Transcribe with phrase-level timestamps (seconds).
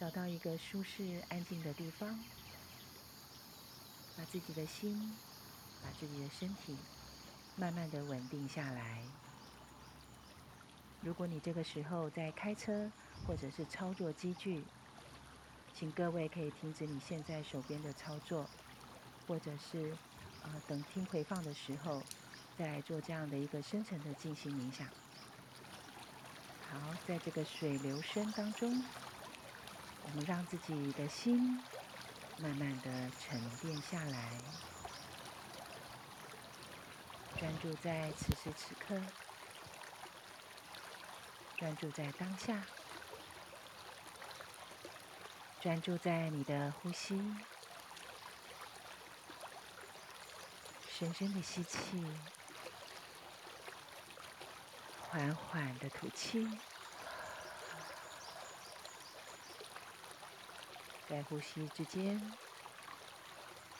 [0.00, 2.16] 找到一个舒适安静的地方，
[4.16, 5.12] 把自己的心，
[5.82, 6.76] 把自己的身体
[7.56, 9.02] 慢慢的稳定下来。
[11.00, 12.90] 如果你这个时候在开车
[13.26, 14.62] 或者是操作机具，
[15.74, 18.48] 请各位可以停止你现在手边的操作，
[19.26, 19.90] 或者是
[20.42, 22.00] 啊、呃、等听回放的时候，
[22.56, 24.86] 再来做这样的一个深层的静心冥想。
[26.70, 28.80] 好，在这个水流声当中，
[30.10, 31.62] 我们让自己的心
[32.38, 34.32] 慢慢的沉淀下来，
[37.38, 38.98] 专注在此时此刻。
[41.58, 42.64] 专注在当下，
[45.60, 47.20] 专注在你的呼吸，
[50.88, 51.78] 深深的吸气，
[55.10, 56.48] 缓缓的吐气，
[61.08, 62.20] 在呼吸之间，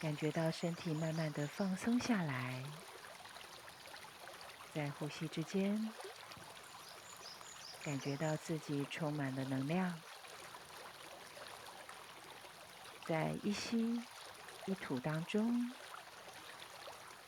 [0.01, 2.65] 感觉到身体慢慢的放松下来，
[4.75, 5.93] 在呼吸之间。
[7.85, 9.99] 感觉到自己充满了能量，
[13.07, 14.03] 在一吸
[14.67, 15.73] 一吐当中，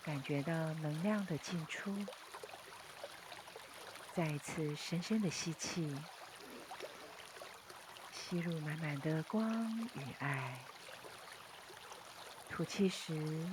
[0.03, 1.95] 感觉到能量的进出。
[4.13, 5.97] 再一次深深的吸气，
[8.31, 10.57] 吸入满满的光与爱。
[12.49, 13.45] 吐气时，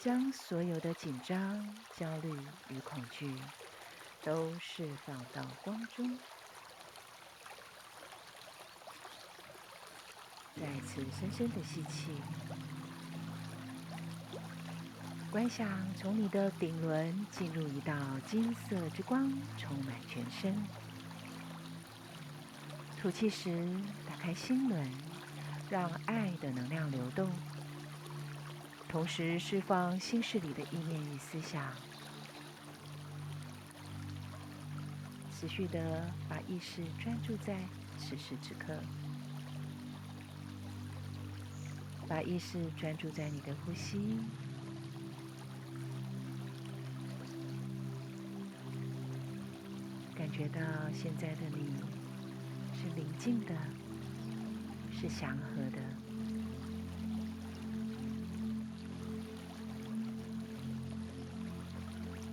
[0.00, 2.36] 将所有的紧张、焦虑
[2.68, 3.32] 与恐惧
[4.24, 6.18] 都释放到光中。
[10.56, 12.20] 再次深深的吸气，
[15.30, 17.94] 观想从你的顶轮进入一道
[18.26, 20.85] 金色之光，充满全身。
[23.06, 23.64] 吐气时，
[24.04, 24.84] 打开心轮，
[25.70, 27.30] 让爱的能量流动，
[28.88, 31.62] 同时释放心事里的意念与思想。
[35.38, 37.56] 持续的把意识专注在
[37.96, 38.74] 此时此刻。
[42.08, 44.18] 把意识专注在你的呼吸，
[50.12, 50.60] 感觉到
[50.92, 51.76] 现在的你
[52.96, 53.54] 宁静的，
[54.90, 55.78] 是祥和的。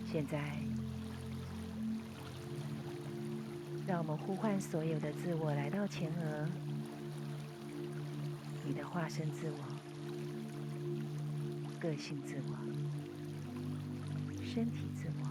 [0.10, 0.58] 现在，
[3.86, 6.48] 让我们呼唤所有的自我来到前额。
[8.66, 9.58] 你的化身自我、
[11.82, 12.56] 个性自我、
[14.46, 15.28] 身体自我、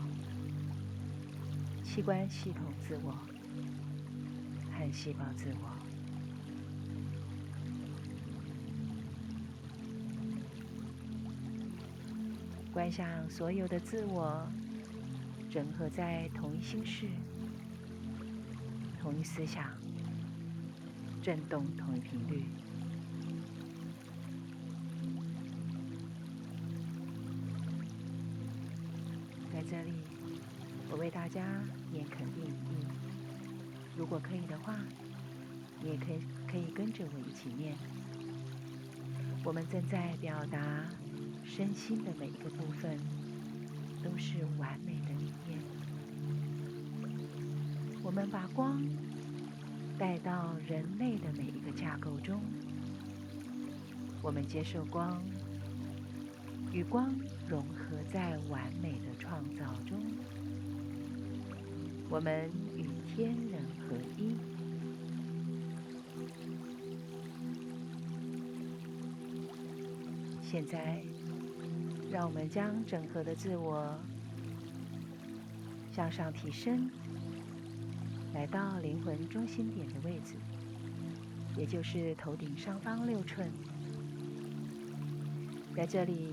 [1.83, 3.17] 器官系统自我
[4.93, 5.69] 细胞自我，
[12.73, 14.47] 观想所有的自我
[15.51, 17.09] 整合在同一心事、
[19.01, 19.65] 同一思想、
[21.21, 22.45] 振动同一频率。
[29.53, 29.93] 在这里，
[30.91, 31.45] 我为大家
[31.91, 33.12] 念肯定语。
[33.97, 34.75] 如果可以的话，
[35.83, 36.19] 你也可以
[36.51, 37.75] 可以跟着我一起念。
[39.45, 40.87] 我们正在表达
[41.45, 42.99] 身心的每一个部分
[44.03, 45.59] 都是完美的理念。
[48.03, 48.83] 我们把光
[49.99, 52.41] 带到人类的每一个架构中。
[54.23, 55.23] 我们接受光。
[56.73, 57.15] 与光
[57.47, 60.01] 融合在完美的创造中，
[62.09, 62.51] 我们
[63.07, 64.37] 天人合一。
[70.43, 71.03] 现在，
[72.11, 73.99] 让我们将整合的自我
[75.93, 76.91] 向上提升，
[78.35, 80.35] 来到灵魂中心点的位置，
[81.57, 83.51] 也就是头顶上方六寸，
[85.75, 86.29] 在这里。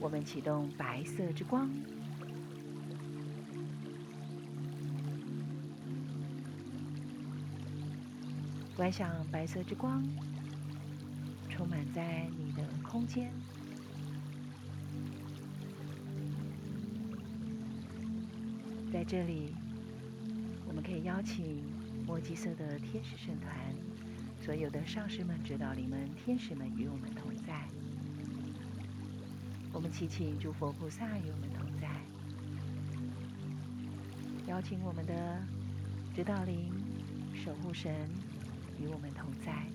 [0.00, 1.68] 我们启动白色之光，
[8.78, 10.00] 观想白色之光
[11.50, 13.28] 充满在你的空间。
[18.92, 19.52] 在这里，
[20.68, 21.60] 我们可以邀请
[22.06, 23.52] 墨橘色的天使圣团，
[24.40, 27.66] 所有的上师们、指导灵们、天使们与我们同在。
[29.72, 31.88] 我们祈请诸佛菩萨与我们同在，
[34.46, 35.42] 邀请我们的
[36.14, 36.70] 指导灵、
[37.44, 38.08] 守护神
[38.80, 39.66] 与我们同在。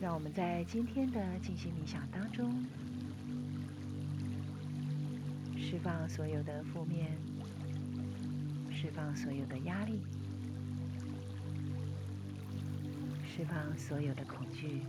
[0.00, 2.64] 让我们在今天的静心冥想当中，
[5.58, 7.18] 释放所有的负面，
[8.72, 10.00] 释放所有的压力，
[13.26, 14.80] 释放所有的恐惧。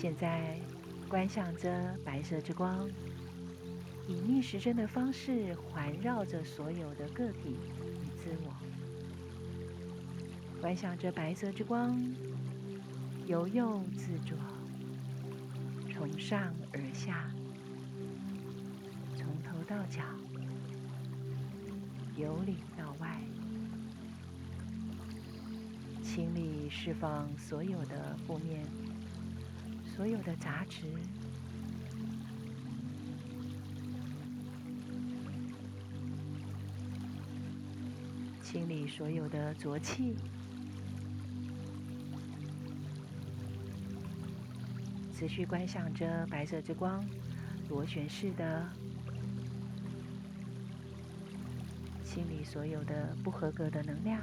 [0.00, 0.58] 现在，
[1.10, 2.88] 观想着白色之光，
[4.08, 8.50] 以逆时针的方式环绕着所有的个体与自我。
[10.58, 12.02] 观想着白色之光，
[13.26, 14.38] 由右自左，
[15.92, 17.30] 从上而下，
[19.18, 20.02] 从头到脚，
[22.16, 23.20] 由里到外，
[26.02, 28.64] 清理、释放所有的负面。
[29.96, 30.82] 所有的杂质，
[38.42, 40.16] 清理所有的浊气，
[45.14, 47.04] 持续观想着白色之光，
[47.68, 48.66] 螺旋式的
[52.02, 54.20] 清理所有的不合格的能量。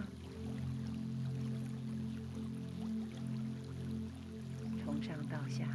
[5.07, 5.65] 上到下，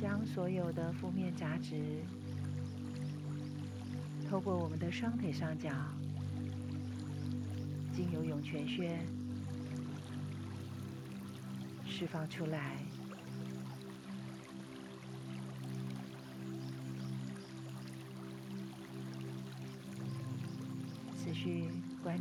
[0.00, 2.02] 将所有的负面杂质
[4.28, 5.70] 透过我们的双腿上脚，
[7.92, 8.98] 经由涌泉穴
[11.86, 12.78] 释放出来，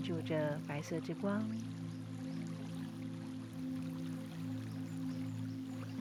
[0.03, 1.41] 注着白色之光，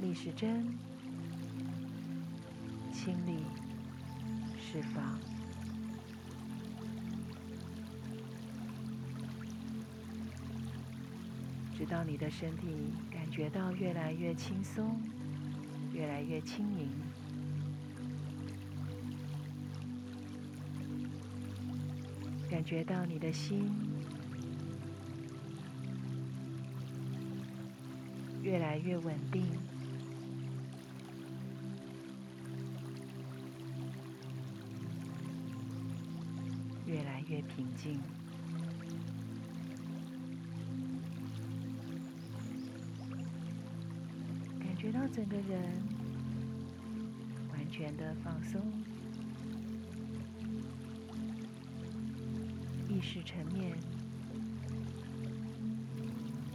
[0.00, 0.66] 逆时针
[2.92, 3.44] 清理、
[4.60, 5.16] 释放，
[11.78, 15.00] 直到你的身体感觉到越来越轻松，
[15.92, 16.90] 越来越轻盈。
[22.62, 23.68] 感觉到你的心
[28.40, 29.44] 越来越稳定，
[36.86, 37.98] 越来越平静，
[44.60, 45.60] 感觉到整个人
[47.50, 48.62] 完全的放松。
[53.02, 53.76] 识层面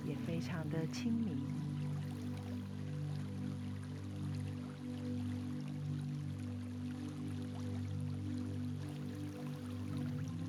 [0.08, 1.38] 也非常的清明。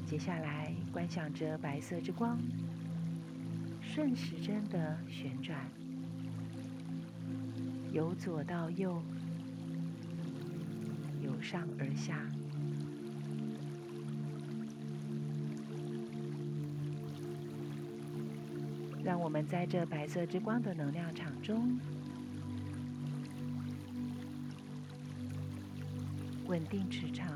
[0.07, 2.39] 接下来，观想着白色之光
[3.83, 5.69] 顺时针的旋转，
[7.93, 9.03] 由左到右，
[11.21, 12.25] 由上而下。
[19.29, 21.79] 我们在这白色之光的能量场中，
[26.47, 27.29] 稳定磁场，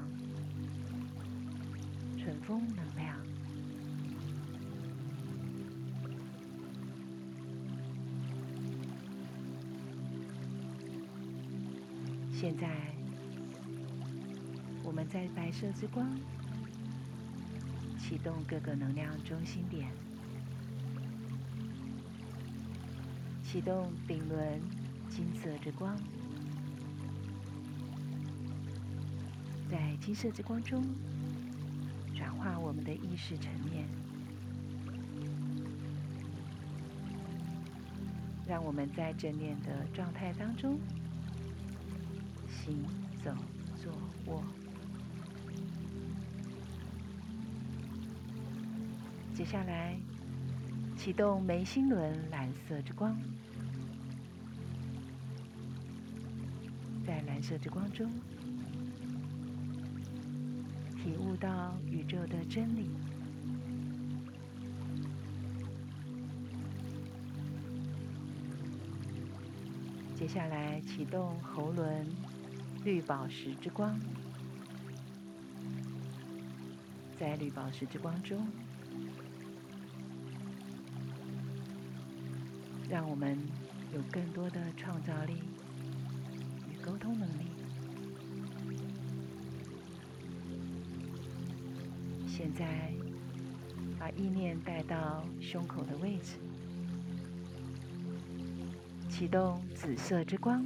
[2.16, 3.14] 顺风能量。
[12.32, 12.70] 现在，
[14.82, 16.08] 我们在白色之光
[17.98, 19.90] 启动各个能量中心点。
[23.52, 24.62] 启动顶轮
[25.10, 25.94] 金色之光，
[29.70, 30.82] 在金色之光中
[32.16, 33.86] 转化我们的意识层面，
[38.48, 40.78] 让我们在正念的状态当中
[42.48, 42.82] 行
[43.22, 43.34] 走、
[43.82, 43.92] 坐、
[44.32, 44.42] 卧。
[49.34, 49.98] 接下来。
[51.02, 53.20] 启动眉心轮蓝色之光，
[57.04, 58.08] 在蓝色之光中，
[60.96, 62.88] 体悟到宇宙的真理。
[70.14, 72.06] 接下来启动喉轮
[72.84, 73.98] 绿宝石之光，
[77.18, 78.46] 在绿宝石之光中。
[82.92, 83.38] 让我们
[83.94, 85.42] 有更多的创造力
[86.70, 87.46] 与沟通能力。
[92.28, 92.92] 现在，
[93.98, 96.32] 把意念带到胸口的位置，
[99.08, 100.62] 启动紫色之光。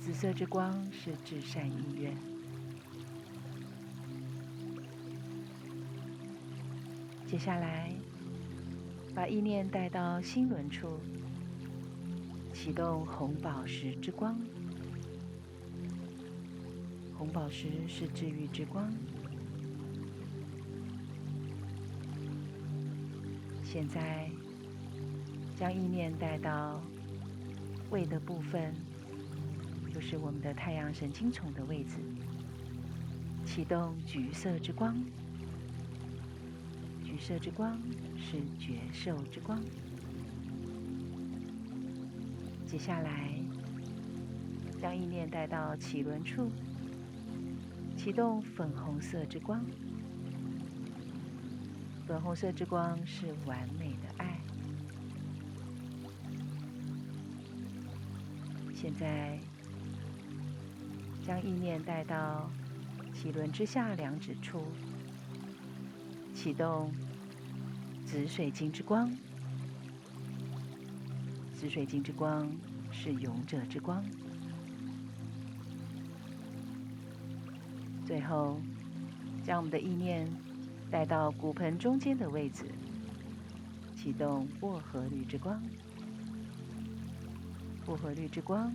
[0.00, 2.16] 紫色之光是至善意愿。
[7.28, 7.92] 接下来，
[9.18, 11.00] 把意念带到心轮处，
[12.54, 14.38] 启动红宝石之光。
[17.16, 18.88] 红宝石是治愈之光。
[23.64, 24.30] 现在，
[25.56, 26.80] 将意念带到
[27.90, 28.72] 胃的部分。
[29.92, 31.96] 就是我们的太阳神经丛的位置，
[33.44, 34.96] 启动橘色之光。
[37.20, 37.78] 色之光
[38.16, 39.60] 是觉受之光。
[42.66, 43.34] 接下来，
[44.80, 46.50] 将意念带到脐轮处，
[47.96, 49.64] 启动粉红色之光。
[52.06, 54.38] 粉红色之光是完美的爱。
[58.74, 59.38] 现在。
[61.26, 62.50] 将意念带到
[63.14, 64.62] 脐轮之下两指处，
[66.34, 66.90] 启动
[68.10, 69.14] 紫水晶之光。
[71.54, 72.50] 紫水晶之光
[72.90, 74.02] 是勇者之光。
[78.06, 78.58] 最后，
[79.44, 80.26] 将我们的意念
[80.90, 82.64] 带到骨盆中间的位置，
[83.94, 85.62] 启动薄荷绿之光。
[87.84, 88.72] 薄荷绿之光。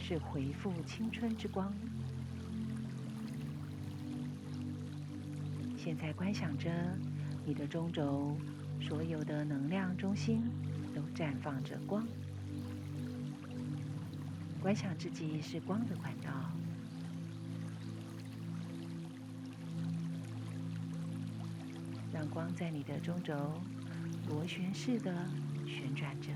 [0.00, 1.70] 是回复青春之光。
[5.76, 6.70] 现在观想着
[7.48, 8.36] 你的中轴，
[8.78, 10.42] 所有的能量中心
[10.94, 12.06] 都绽放着光。
[14.60, 16.30] 观想自己是光的管道，
[22.12, 23.34] 让光在你的中轴
[24.28, 25.10] 螺旋式的
[25.66, 26.28] 旋转着，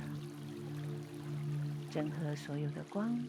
[1.91, 3.23] 整合所有的光。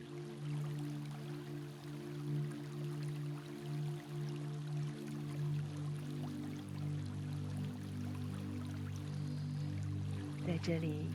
[10.66, 11.10] 这里，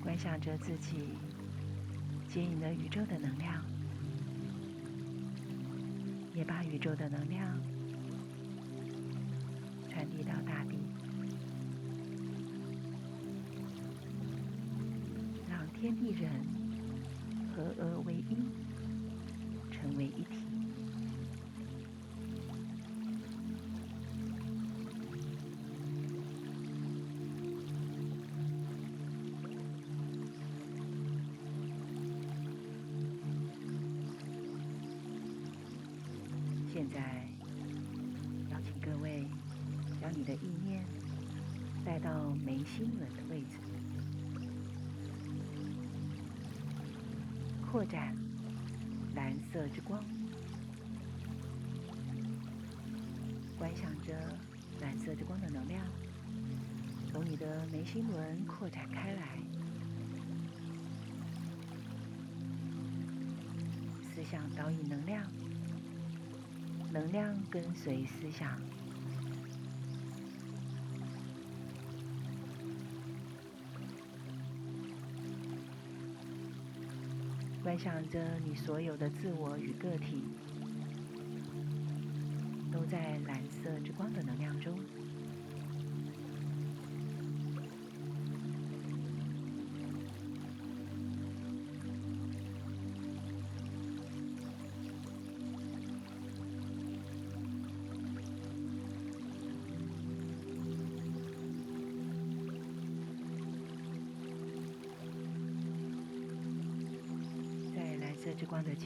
[0.00, 1.08] 观想着自己
[2.28, 3.60] 接引了宇宙的能量，
[6.32, 7.60] 也把宇宙的能量
[9.90, 10.78] 传递到大地，
[15.50, 16.30] 让天地人
[17.52, 18.36] 合而为一，
[19.72, 20.45] 成为一体。
[42.56, 43.58] 眉心轮的位置，
[47.70, 48.16] 扩展
[49.14, 50.02] 蓝色之光，
[53.58, 54.14] 观想着
[54.80, 55.84] 蓝色之光的能量
[57.12, 59.38] 从你的眉心轮扩展开来，
[64.14, 65.22] 思想导引能量。
[66.90, 68.58] 能量跟随思想，
[77.76, 80.22] 观想着你所有的自我与个体，
[82.72, 84.74] 都在蓝色之光的能量中。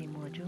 [0.01, 0.47] 寂寞中，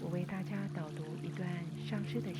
[0.00, 1.48] 我为大家导读一段
[1.84, 2.32] 上师的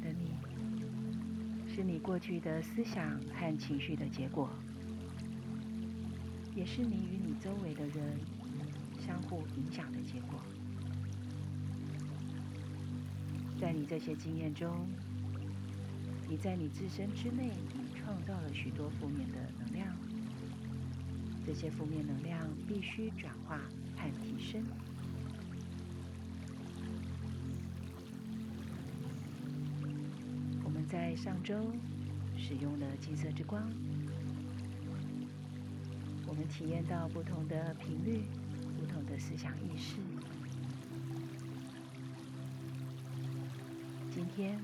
[0.00, 4.50] 的你是你过去的思想和情绪的结果，
[6.54, 8.18] 也是你与你周围的人
[9.06, 10.40] 相互影响的结果。
[13.60, 14.88] 在你这些经验中，
[16.28, 19.94] 你在你自身之内已创造了许多负面的能量，
[21.46, 23.58] 这些负面能量必须转化
[23.96, 24.62] 和提升。
[30.90, 31.54] 在上周
[32.36, 33.62] 使用了金色之光，
[36.26, 38.24] 我们体验到不同的频率、
[38.76, 40.00] 不同的思想意识。
[44.12, 44.58] 今天。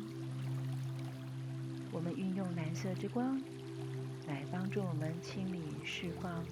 [1.92, 3.40] 我们运用蓝色之光
[4.26, 6.44] 来帮助我们清理、释放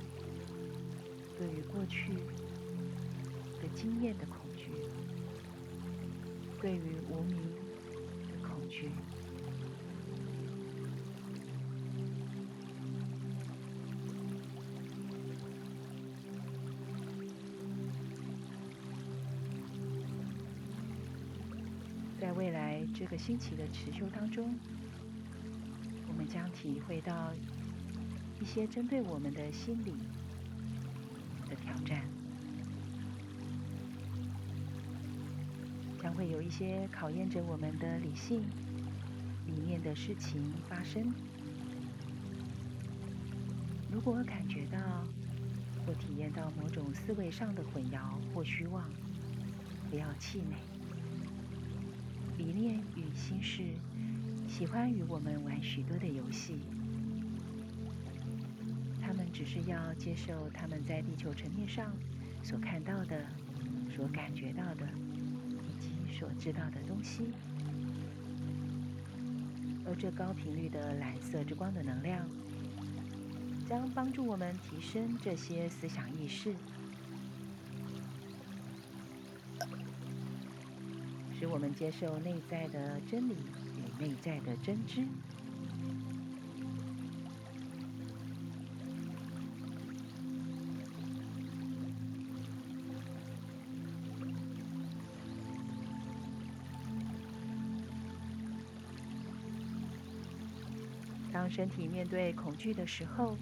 [1.38, 2.14] 对于过去
[3.60, 4.68] 的经验的恐惧，
[6.62, 8.88] 对于无明的恐惧。
[22.94, 24.54] 这个星期的持修当中。
[26.06, 27.32] 我们将体会到
[28.40, 29.92] 一些针对我们的心理
[31.50, 32.04] 的挑战，
[36.00, 38.44] 将会有一些考验着我们的理性、
[39.44, 41.12] 里面的事情发生。
[43.90, 44.78] 如果感觉到
[45.84, 47.98] 或体验到某种思维上的混淆
[48.32, 48.88] 或虚妄，
[49.90, 50.73] 不要气馁。
[52.54, 53.62] 念与心事。
[54.46, 56.60] 喜欢与我们玩许多的游戏，
[59.02, 61.92] 他们只是要接受他们在地球层面上
[62.42, 63.26] 所看到的、
[63.96, 64.86] 所感觉到的
[65.60, 67.24] 以及所知道的东西。
[69.86, 72.24] 而这高频率的蓝色之光的能量，
[73.68, 76.54] 将帮助我们提升这些思想意识，
[81.54, 83.36] 我们接受内在的真理
[83.76, 84.04] 与。
[84.04, 85.06] 内在的真知。
[101.32, 103.36] 当身体面对恐惧的时候，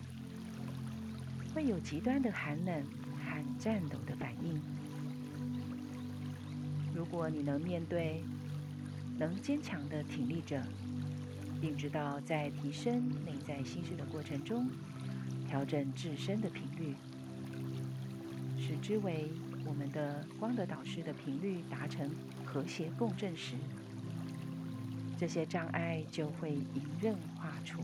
[1.54, 2.84] 会有极端的寒冷
[3.16, 4.60] 和颤抖的反应。
[6.94, 8.22] 如果你能面对，
[9.18, 10.62] 能坚强地挺立着，
[11.60, 14.68] 并知道在提升内在心事的过程中，
[15.48, 16.94] 调整自身的频率，
[18.58, 19.30] 使之为
[19.64, 22.10] 我们的光的导师的频率达成
[22.44, 23.54] 和谐共振时，
[25.18, 27.74] 这些障碍就会迎刃而解。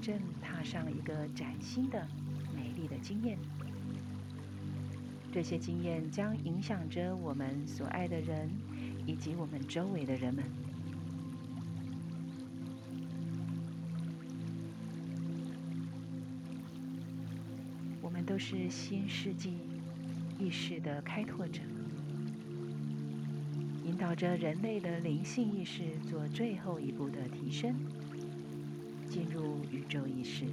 [0.00, 2.06] 正踏上一个崭新的、
[2.54, 3.38] 美丽的经验。
[5.32, 8.50] 这些经验将影响着我们所爱的人，
[9.06, 10.44] 以及我们周围的人们。
[18.02, 19.58] 我们都是新世纪
[20.38, 21.60] 意识的开拓者，
[23.84, 27.74] 引导着人类的灵性意识做最后一步的提升。
[29.10, 30.44] 进入宇宙意识。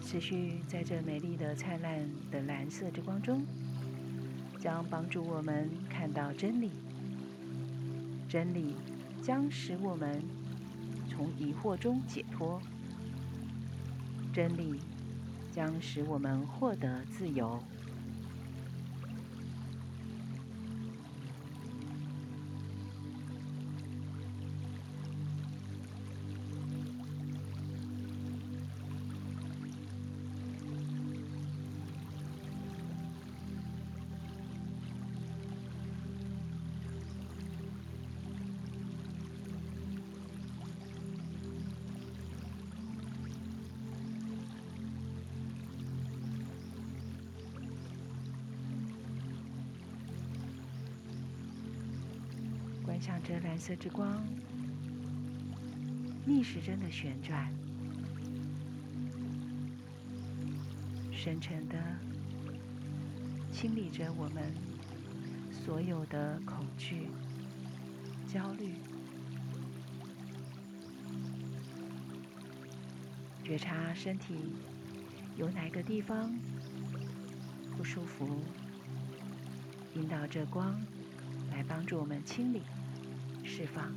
[0.00, 3.44] 持续在这美丽的、灿烂的蓝色之光中，
[4.58, 6.70] 将帮助我们看到真理。
[8.28, 8.74] 真理
[9.20, 10.22] 将使我们
[11.08, 12.62] 从疑惑中解脱。
[14.32, 14.78] 真理。
[15.50, 17.68] 将使我们获得自由。
[53.60, 54.26] 色之光
[56.24, 57.52] 逆时针的旋转，
[61.12, 61.76] 深沉的
[63.52, 64.54] 清理着我们
[65.52, 67.08] 所有的恐惧、
[68.26, 68.72] 焦虑，
[73.44, 74.36] 觉察身体
[75.36, 76.32] 有哪个地方
[77.76, 78.42] 不舒服，
[79.94, 80.80] 引导着光
[81.50, 82.62] 来帮助我们清理、
[83.44, 83.92] 释放。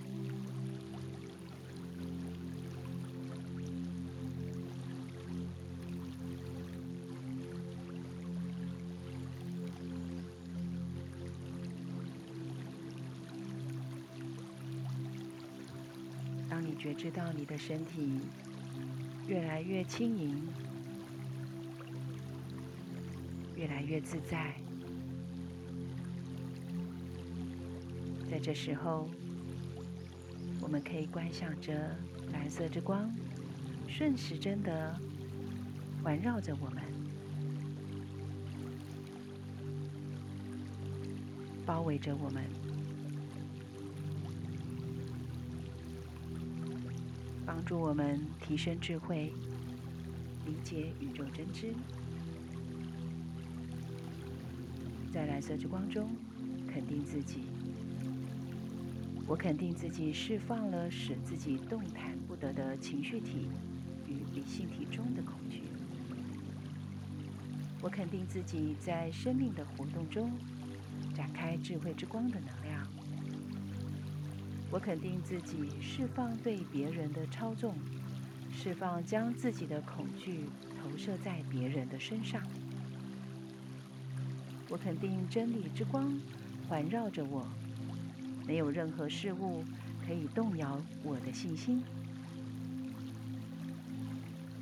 [16.50, 18.20] 当你觉知到你的身体
[19.28, 20.48] 越来越轻盈，
[23.56, 24.54] 越来越自在，
[28.30, 29.10] 在这时候，
[30.64, 31.94] 我们可以观想着
[32.32, 33.14] 蓝色之光
[33.88, 34.98] 顺时针的
[36.02, 36.82] 环绕着我们，
[41.66, 42.44] 包围着我们。
[47.46, 49.34] 帮助我们提升智慧，
[50.46, 51.74] 理解宇宙真知，
[55.14, 56.10] 在蓝色之光中
[56.68, 57.53] 肯定自己。
[59.34, 63.50] 我肯定自己释放了使自己动弹不得的情绪体
[64.06, 65.64] 与理性体中的恐惧。
[67.82, 70.32] 我肯定自己在生命的活动中
[71.16, 72.88] 展开智慧之光的能量。
[74.70, 77.74] 我肯定自己释放对别人的操纵，
[78.56, 80.42] 释放将自己的恐惧
[80.80, 82.40] 投射在别人的身上。
[84.70, 86.14] 我肯定真理之光
[86.70, 87.48] 环绕着我，
[88.46, 89.64] 没有任何事物
[90.06, 91.82] 可以动摇我的信心。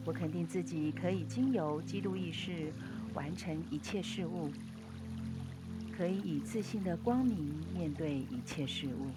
[0.03, 2.71] 我肯定自己可以经由基督意识
[3.13, 4.49] 完成一切事物，
[5.95, 9.07] 可以以自信的光明面对一切事物。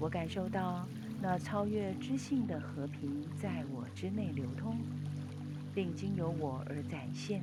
[0.00, 0.86] 我感受到
[1.20, 4.76] 那超越知性的和平在我之内流通，
[5.74, 7.42] 并经由我而展现。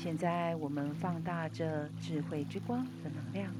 [0.00, 3.52] 现在，我们放大这智慧之光的能量，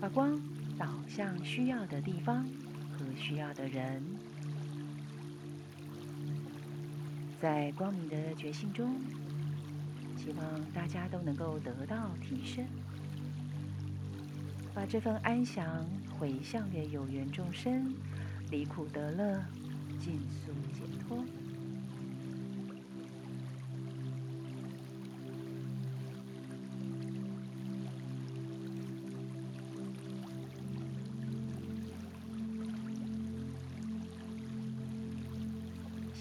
[0.00, 0.36] 把光
[0.76, 2.44] 导向需要的地方
[2.98, 4.02] 和需要的人。
[7.40, 8.96] 在光明的觉醒中，
[10.16, 12.66] 希望大家都能够得到提升，
[14.74, 15.86] 把这份安详
[16.18, 17.94] 回向给有缘众生，
[18.50, 19.40] 离苦得乐，
[20.00, 21.24] 尽速解脱。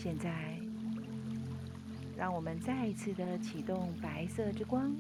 [0.06, 0.30] 现在。
[2.16, 4.96] 让我们再一次的启动白色之光，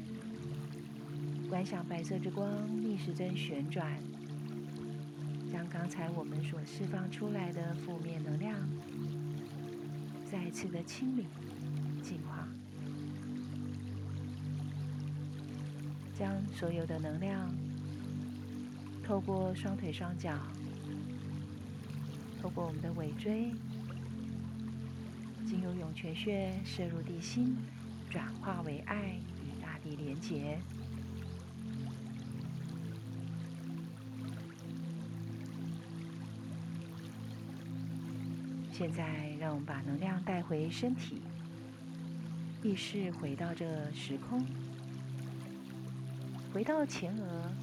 [1.47, 2.49] 观想白色之光
[2.81, 3.95] 逆时针旋转，
[5.53, 8.57] 将刚才我们所释放出来的负面能量
[10.29, 11.27] 再一次的清理、
[12.01, 12.47] 净化，
[16.17, 17.47] 将所有的能量
[19.03, 20.35] 透过双腿双脚，
[22.41, 23.51] 透过我们的尾椎。
[25.45, 27.55] 经由涌泉穴射入地心，
[28.09, 30.57] 转化为爱，与大地连结。
[38.71, 41.21] 现在，让我们把能量带回身体，
[42.61, 44.45] 意识回到这时空，
[46.51, 47.53] 回到前额，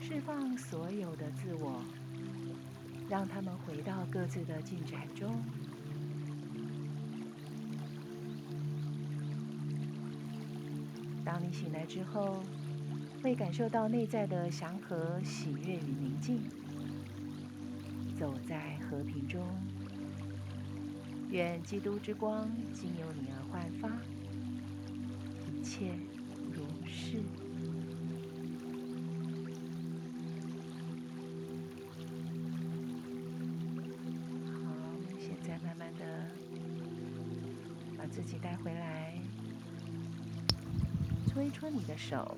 [0.00, 1.82] 释放所有的自我，
[3.08, 5.42] 让他们回到各自的进展中。
[11.32, 12.42] 当你醒来之后，
[13.22, 16.40] 会感受到内在的祥和、喜悦与宁静，
[18.18, 19.40] 走在和平中。
[21.30, 23.88] 愿基督之光经由你而焕发，
[25.46, 25.92] 一切
[26.52, 27.22] 如是。
[41.50, 42.36] 搓你的手，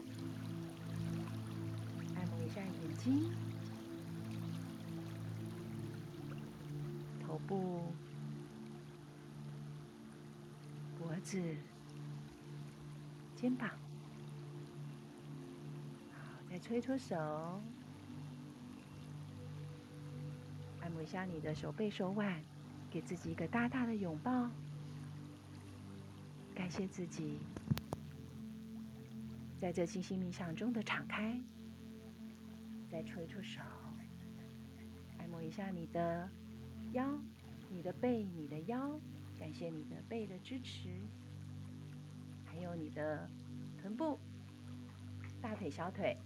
[2.17, 3.31] 按摩一下眼睛、
[7.25, 7.93] 头部、
[10.99, 11.41] 脖子、
[13.37, 13.69] 肩膀、
[16.13, 16.19] 好，
[16.51, 17.61] 再搓搓手，
[20.81, 22.43] 按摩一下你的手背手腕，
[22.91, 24.51] 给自己一个大大的拥抱，
[26.55, 27.39] 感谢自己
[29.63, 31.41] 在这静心冥想中的敞开。
[32.91, 33.61] 再搓一搓手，
[35.19, 36.29] 按摩一下你的
[36.95, 37.17] 腰、
[37.71, 38.99] 你的背、你的腰，
[39.39, 40.89] 感谢你的背的支持，
[42.45, 43.31] 还有你的
[43.81, 44.19] 臀部、
[45.41, 46.17] 大腿、小腿。